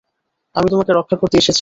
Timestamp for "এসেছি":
1.37-1.49